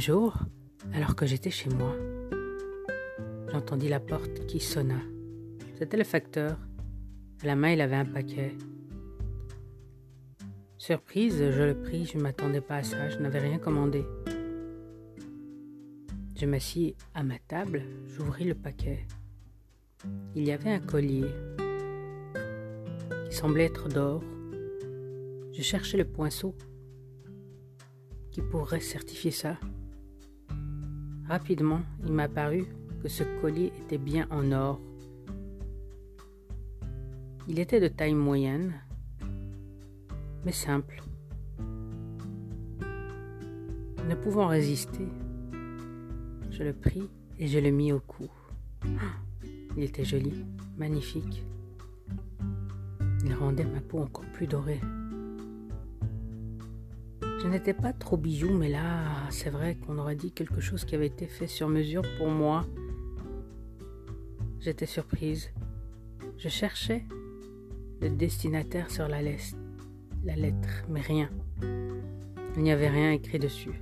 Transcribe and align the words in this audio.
jour, 0.00 0.34
alors 0.94 1.14
que 1.14 1.26
j'étais 1.26 1.50
chez 1.50 1.68
moi, 1.70 1.94
j'entendis 3.52 3.88
la 3.88 4.00
porte 4.00 4.46
qui 4.46 4.58
sonna. 4.58 5.00
C'était 5.78 5.98
le 5.98 6.04
facteur. 6.04 6.58
À 7.42 7.46
la 7.46 7.54
main, 7.54 7.70
il 7.70 7.80
avait 7.80 7.96
un 7.96 8.06
paquet. 8.06 8.56
Surprise, 10.78 11.36
je 11.38 11.62
le 11.62 11.80
pris, 11.80 12.06
je 12.06 12.16
ne 12.16 12.22
m'attendais 12.22 12.62
pas 12.62 12.76
à 12.76 12.82
ça, 12.82 13.10
je 13.10 13.18
n'avais 13.18 13.40
rien 13.40 13.58
commandé. 13.58 14.04
Je 16.34 16.46
m'assis 16.46 16.96
à 17.14 17.22
ma 17.22 17.38
table, 17.38 17.82
j'ouvris 18.06 18.44
le 18.44 18.54
paquet. 18.54 19.06
Il 20.34 20.48
y 20.48 20.52
avait 20.52 20.72
un 20.72 20.80
collier 20.80 21.26
qui 23.28 23.36
semblait 23.36 23.66
être 23.66 23.88
d'or. 23.88 24.22
Je 25.52 25.60
cherchais 25.60 25.98
le 25.98 26.06
poinceau 26.06 26.56
qui 28.30 28.40
pourrait 28.40 28.80
certifier 28.80 29.30
ça. 29.30 29.58
Rapidement, 31.30 31.80
il 32.04 32.12
m'a 32.12 32.26
paru 32.26 32.66
que 33.00 33.08
ce 33.08 33.22
collier 33.40 33.72
était 33.80 33.98
bien 33.98 34.26
en 34.32 34.50
or. 34.50 34.80
Il 37.46 37.60
était 37.60 37.78
de 37.78 37.86
taille 37.86 38.14
moyenne, 38.14 38.74
mais 40.44 40.50
simple. 40.50 41.00
Ne 44.08 44.16
pouvant 44.16 44.48
résister, 44.48 45.06
je 46.50 46.64
le 46.64 46.72
pris 46.72 47.08
et 47.38 47.46
je 47.46 47.60
le 47.60 47.70
mis 47.70 47.92
au 47.92 48.00
cou. 48.00 48.28
Il 49.76 49.84
était 49.84 50.04
joli, 50.04 50.44
magnifique. 50.78 51.44
Il 53.24 53.34
rendait 53.34 53.66
ma 53.66 53.80
peau 53.80 54.00
encore 54.00 54.26
plus 54.32 54.48
dorée. 54.48 54.80
Je 57.42 57.48
n'étais 57.48 57.72
pas 57.72 57.94
trop 57.94 58.18
bijou, 58.18 58.50
mais 58.50 58.68
là, 58.68 59.02
c'est 59.30 59.48
vrai 59.48 59.74
qu'on 59.74 59.96
aurait 59.96 60.14
dit 60.14 60.30
quelque 60.30 60.60
chose 60.60 60.84
qui 60.84 60.94
avait 60.94 61.06
été 61.06 61.26
fait 61.26 61.46
sur 61.46 61.68
mesure 61.70 62.02
pour 62.18 62.28
moi. 62.28 62.66
J'étais 64.60 64.84
surprise. 64.84 65.50
Je 66.36 66.50
cherchais 66.50 67.02
le 68.02 68.10
destinataire 68.10 68.90
sur 68.90 69.08
la, 69.08 69.22
la 69.22 70.36
lettre, 70.36 70.84
mais 70.90 71.00
rien. 71.00 71.30
Il 72.56 72.62
n'y 72.62 72.72
avait 72.72 72.90
rien 72.90 73.12
écrit 73.12 73.38
dessus. 73.38 73.80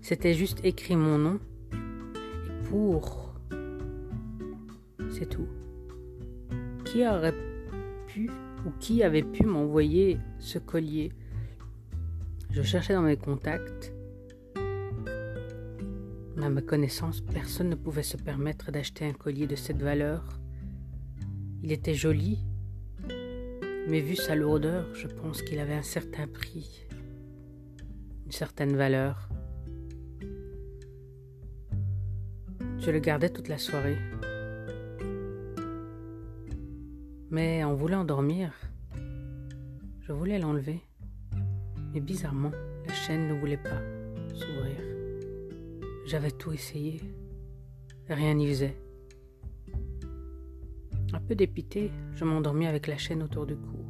C'était 0.00 0.34
juste 0.34 0.60
écrit 0.64 0.94
mon 0.94 1.18
nom 1.18 1.40
et 1.74 2.68
pour. 2.68 3.34
C'est 5.10 5.28
tout. 5.28 5.48
Qui 6.84 7.04
aurait 7.04 7.34
pu 8.06 8.30
ou 8.64 8.70
qui 8.78 9.02
avait 9.02 9.24
pu 9.24 9.44
m'envoyer 9.44 10.18
ce 10.38 10.60
collier? 10.60 11.10
Je 12.50 12.62
cherchais 12.62 12.94
dans 12.94 13.02
mes 13.02 13.16
contacts. 13.16 13.92
À 16.42 16.48
ma 16.48 16.62
connaissance, 16.62 17.20
personne 17.20 17.68
ne 17.68 17.74
pouvait 17.74 18.02
se 18.02 18.16
permettre 18.16 18.72
d'acheter 18.72 19.04
un 19.04 19.12
collier 19.12 19.46
de 19.46 19.56
cette 19.56 19.82
valeur. 19.82 20.40
Il 21.62 21.70
était 21.70 21.94
joli, 21.94 22.38
mais 23.88 24.00
vu 24.00 24.16
sa 24.16 24.34
lourdeur, 24.34 24.94
je 24.94 25.06
pense 25.06 25.42
qu'il 25.42 25.58
avait 25.58 25.74
un 25.74 25.82
certain 25.82 26.26
prix, 26.26 26.86
une 28.24 28.32
certaine 28.32 28.74
valeur. 28.74 29.28
Je 32.78 32.90
le 32.90 32.98
gardais 32.98 33.28
toute 33.28 33.48
la 33.48 33.58
soirée. 33.58 33.98
Mais 37.30 37.62
en 37.62 37.74
voulant 37.74 38.04
dormir, 38.04 38.54
je 40.00 40.12
voulais 40.12 40.38
l'enlever. 40.38 40.80
Mais 41.92 42.00
bizarrement, 42.00 42.52
la 42.86 42.94
chaîne 42.94 43.28
ne 43.28 43.34
voulait 43.34 43.56
pas 43.56 43.80
s'ouvrir. 44.34 44.76
J'avais 46.06 46.30
tout 46.30 46.52
essayé. 46.52 47.00
Rien 48.08 48.34
n'y 48.34 48.48
faisait. 48.48 48.76
Un 51.12 51.20
peu 51.20 51.34
dépité, 51.34 51.90
je 52.14 52.24
m'endormis 52.24 52.66
avec 52.66 52.86
la 52.86 52.96
chaîne 52.96 53.22
autour 53.22 53.46
du 53.46 53.56
cou. 53.56 53.86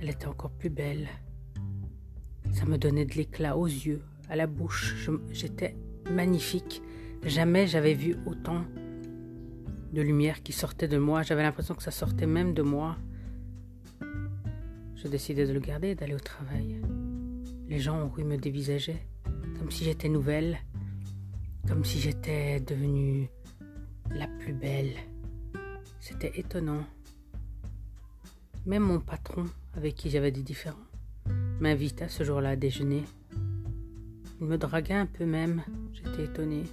Elle 0.00 0.10
était 0.10 0.26
encore 0.26 0.50
plus 0.50 0.70
belle. 0.70 1.08
Ça 2.52 2.66
me 2.66 2.78
donnait 2.78 3.04
de 3.04 3.14
l'éclat 3.14 3.56
aux 3.56 3.66
yeux, 3.66 4.02
à 4.28 4.36
la 4.36 4.46
bouche. 4.46 5.08
J'étais 5.32 5.76
magnifique. 6.10 6.82
Jamais 7.22 7.66
j'avais 7.66 7.94
vu 7.94 8.16
autant 8.26 8.64
de 9.92 10.02
lumière 10.02 10.42
qui 10.42 10.52
sortait 10.52 10.88
de 10.88 10.98
moi. 10.98 11.22
J'avais 11.22 11.42
l'impression 11.42 11.74
que 11.74 11.82
ça 11.82 11.90
sortait 11.90 12.26
même 12.26 12.52
de 12.52 12.62
moi. 12.62 12.96
Je 15.04 15.10
décidai 15.10 15.46
de 15.46 15.52
le 15.52 15.60
garder 15.60 15.88
et 15.88 15.94
d'aller 15.94 16.14
au 16.14 16.18
travail. 16.18 16.80
Les 17.68 17.78
gens, 17.78 18.10
oui, 18.16 18.24
me 18.24 18.38
dévisageaient, 18.38 19.06
comme 19.58 19.70
si 19.70 19.84
j'étais 19.84 20.08
nouvelle, 20.08 20.58
comme 21.68 21.84
si 21.84 22.00
j'étais 22.00 22.58
devenue 22.60 23.28
la 24.10 24.26
plus 24.26 24.54
belle. 24.54 24.94
C'était 26.00 26.40
étonnant. 26.40 26.84
Même 28.64 28.84
mon 28.84 28.98
patron, 28.98 29.44
avec 29.76 29.94
qui 29.94 30.08
j'avais 30.08 30.30
des 30.30 30.42
différends, 30.42 30.86
m'invita 31.60 32.08
ce 32.08 32.24
jour-là 32.24 32.50
à 32.50 32.56
déjeuner. 32.56 33.02
Il 34.40 34.46
me 34.46 34.56
draguait 34.56 34.94
un 34.94 35.06
peu 35.06 35.26
même. 35.26 35.62
J'étais 35.92 36.24
étonnée. 36.24 36.64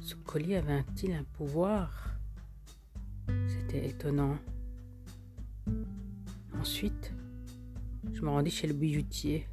Ce 0.00 0.16
collier 0.16 0.56
avait-il 0.56 1.12
un 1.12 1.22
pouvoir? 1.22 2.10
C'était 3.46 3.86
étonnant. 3.86 4.36
Ensuite, 6.58 7.12
je 8.12 8.22
me 8.22 8.28
rendis 8.28 8.50
chez 8.50 8.66
le 8.66 8.74
bijoutier. 8.74 9.46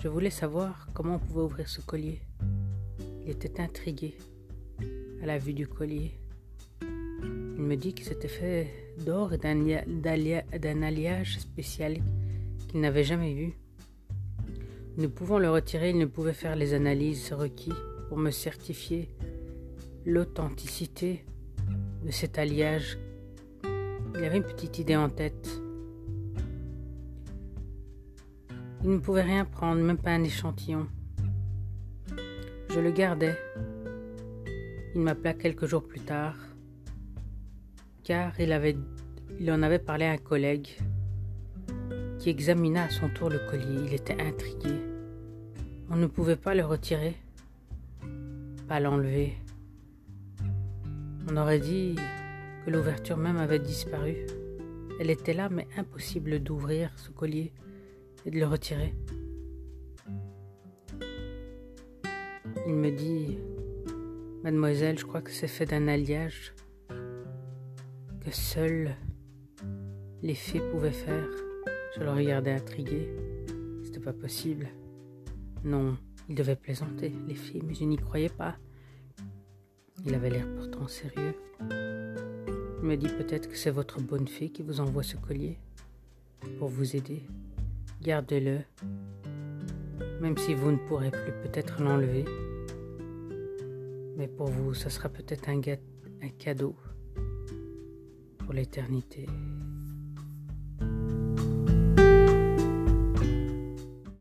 Je 0.00 0.08
voulais 0.08 0.30
savoir 0.30 0.88
comment 0.94 1.16
on 1.16 1.18
pouvait 1.18 1.42
ouvrir 1.42 1.68
ce 1.68 1.80
collier. 1.80 2.20
Il 3.24 3.30
était 3.30 3.60
intrigué 3.60 4.16
à 5.22 5.26
la 5.26 5.38
vue 5.38 5.52
du 5.52 5.66
collier. 5.66 6.12
Il 6.82 7.64
me 7.64 7.76
dit 7.76 7.94
que 7.94 8.04
c'était 8.04 8.28
fait 8.28 8.94
d'or 9.04 9.32
et 9.32 9.38
d'un 9.38 10.82
alliage 10.82 11.38
spécial 11.38 11.98
qu'il 12.68 12.80
n'avait 12.80 13.04
jamais 13.04 13.34
vu. 13.34 13.52
Ne 14.96 15.06
pouvant 15.06 15.38
le 15.38 15.50
retirer, 15.50 15.90
il 15.90 15.98
ne 15.98 16.06
pouvait 16.06 16.32
faire 16.32 16.56
les 16.56 16.74
analyses 16.74 17.32
requises 17.32 17.74
pour 18.08 18.18
me 18.18 18.30
certifier 18.30 19.08
l'authenticité 20.06 21.24
de 22.04 22.10
cet 22.10 22.38
alliage. 22.38 22.98
Il 24.14 24.24
avait 24.24 24.38
une 24.38 24.44
petite 24.44 24.78
idée 24.78 24.96
en 24.96 25.10
tête. 25.10 25.60
Il 28.84 28.90
ne 28.90 28.98
pouvait 28.98 29.22
rien 29.22 29.44
prendre, 29.44 29.82
même 29.82 29.98
pas 29.98 30.12
un 30.12 30.22
échantillon. 30.22 30.86
Je 32.70 32.78
le 32.78 32.92
gardais. 32.92 33.36
Il 34.94 35.00
m'appela 35.00 35.34
quelques 35.34 35.66
jours 35.66 35.86
plus 35.86 36.00
tard, 36.00 36.36
car 38.04 38.38
il, 38.40 38.78
il 39.40 39.50
en 39.50 39.62
avait 39.62 39.80
parlé 39.80 40.04
à 40.04 40.12
un 40.12 40.18
collègue 40.18 40.68
qui 42.18 42.30
examina 42.30 42.84
à 42.84 42.90
son 42.90 43.08
tour 43.08 43.30
le 43.30 43.40
collier. 43.50 43.86
Il 43.86 43.94
était 43.94 44.20
intrigué. 44.20 44.80
On 45.90 45.96
ne 45.96 46.06
pouvait 46.06 46.36
pas 46.36 46.54
le 46.54 46.64
retirer, 46.64 47.16
pas 48.68 48.78
l'enlever. 48.78 49.36
On 51.30 51.36
aurait 51.36 51.60
dit 51.60 51.96
que 52.64 52.70
l'ouverture 52.70 53.16
même 53.16 53.38
avait 53.38 53.58
disparu. 53.58 54.16
Elle 55.00 55.10
était 55.10 55.34
là, 55.34 55.48
mais 55.48 55.66
impossible 55.76 56.40
d'ouvrir 56.40 56.90
ce 56.96 57.10
collier 57.10 57.52
et 58.26 58.30
de 58.30 58.38
le 58.38 58.46
retirer. 58.46 58.94
Il 62.66 62.74
me 62.74 62.90
dit, 62.90 63.38
Mademoiselle, 64.44 64.98
je 64.98 65.04
crois 65.04 65.22
que 65.22 65.30
c'est 65.30 65.48
fait 65.48 65.66
d'un 65.66 65.88
alliage 65.88 66.54
que 68.20 68.30
seuls 68.30 68.94
les 70.22 70.34
fées 70.34 70.60
pouvaient 70.70 70.90
faire. 70.90 71.28
Je 71.96 72.02
le 72.02 72.10
regardais 72.10 72.52
intrigué. 72.52 73.08
C'était 73.82 74.00
pas 74.00 74.12
possible. 74.12 74.68
Non, 75.64 75.96
il 76.28 76.34
devait 76.34 76.56
plaisanter, 76.56 77.12
les 77.26 77.34
filles, 77.34 77.62
mais 77.66 77.74
je 77.74 77.84
n'y 77.84 77.96
croyais 77.96 78.28
pas. 78.28 78.56
Il 80.04 80.14
avait 80.14 80.30
l'air 80.30 80.46
pourtant 80.56 80.86
sérieux. 80.86 81.34
Il 81.70 82.84
me 82.86 82.96
dit 82.96 83.08
peut-être 83.08 83.48
que 83.48 83.56
c'est 83.56 83.70
votre 83.70 84.00
bonne 84.00 84.28
fée 84.28 84.50
qui 84.50 84.62
vous 84.62 84.80
envoie 84.80 85.02
ce 85.02 85.16
collier 85.16 85.58
pour 86.58 86.68
vous 86.68 86.94
aider. 86.94 87.22
Gardez-le, 88.02 88.60
même 90.20 90.36
si 90.38 90.54
vous 90.54 90.70
ne 90.70 90.76
pourrez 90.76 91.10
plus 91.10 91.32
peut-être 91.42 91.82
l'enlever. 91.82 92.24
Mais 94.16 94.28
pour 94.28 94.48
vous, 94.48 94.74
ce 94.74 94.88
sera 94.88 95.08
peut-être 95.08 95.48
un, 95.48 95.60
un 96.22 96.28
cadeau 96.38 96.76
pour 98.38 98.52
l'éternité. 98.52 99.26